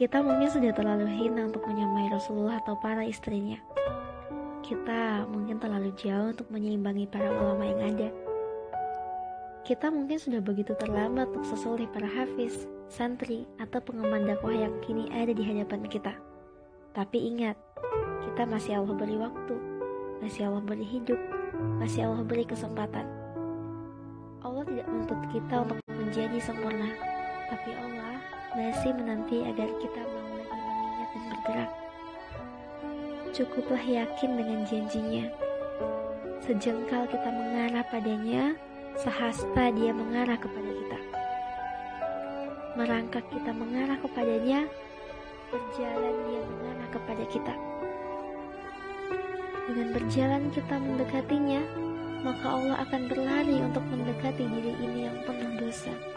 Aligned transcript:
Kita 0.00 0.24
mungkin 0.24 0.48
sudah 0.48 0.72
terlalu 0.72 1.12
hina 1.12 1.44
untuk 1.44 1.60
menyamai 1.68 2.08
Rasulullah 2.08 2.56
atau 2.64 2.72
para 2.80 3.04
istrinya. 3.04 3.60
Kita 4.64 5.28
mungkin 5.28 5.60
terlalu 5.60 5.92
jauh 5.92 6.32
untuk 6.32 6.48
menyeimbangi 6.48 7.04
para 7.04 7.28
ulama 7.28 7.68
yang 7.68 7.84
ada. 7.84 8.08
Kita 9.60 9.92
mungkin 9.92 10.16
sudah 10.16 10.40
begitu 10.40 10.72
terlambat 10.80 11.28
untuk 11.36 11.44
sesulih 11.52 11.84
para 11.92 12.08
hafiz, 12.08 12.64
santri, 12.88 13.44
atau 13.60 13.76
pengemban 13.84 14.24
dakwah 14.24 14.56
yang 14.56 14.72
kini 14.80 15.04
ada 15.12 15.36
di 15.36 15.44
hadapan 15.44 15.84
kita. 15.84 16.16
Tapi 16.96 17.20
ingat, 17.20 17.60
kita 18.24 18.48
masih 18.48 18.80
Allah 18.80 18.96
beri 18.96 19.20
waktu, 19.20 19.56
masih 20.24 20.48
Allah 20.48 20.64
beri 20.64 20.88
hidup, 20.88 21.20
masih 21.76 22.08
Allah 22.08 22.24
beri 22.24 22.48
kesempatan. 22.48 23.04
Allah 24.40 24.64
tidak 24.64 24.88
menuntut 24.88 25.20
kita 25.28 25.60
untuk 25.60 25.76
menjadi 25.92 26.40
sempurna, 26.40 26.88
tapi 27.52 27.76
Allah 27.76 28.39
masih 28.50 28.90
menanti 28.98 29.46
agar 29.46 29.70
kita 29.78 30.02
mau 30.02 30.30
lagi 30.34 30.58
mengingat 30.58 31.08
dan 31.14 31.22
bergerak. 31.30 31.70
Cukuplah 33.30 33.84
yakin 33.86 34.30
dengan 34.34 34.60
janjinya. 34.66 35.26
Sejengkal 36.42 37.06
kita 37.06 37.30
mengarah 37.30 37.86
padanya, 37.86 38.58
sehasta 38.98 39.70
dia 39.70 39.94
mengarah 39.94 40.34
kepada 40.34 40.66
kita. 40.66 40.98
Merangkak 42.74 43.24
kita 43.30 43.50
mengarah 43.54 43.98
kepadanya, 44.02 44.66
berjalan 45.54 46.14
dia 46.26 46.42
mengarah 46.42 46.88
kepada 46.90 47.24
kita. 47.30 47.54
Dengan 49.70 49.88
berjalan 49.94 50.44
kita 50.50 50.74
mendekatinya, 50.82 51.62
maka 52.26 52.46
Allah 52.50 52.82
akan 52.82 53.02
berlari 53.06 53.62
untuk 53.62 53.86
mendekati 53.86 54.42
diri 54.42 54.74
ini 54.82 55.06
yang 55.06 55.18
penuh 55.22 55.54
dosa. 55.62 56.09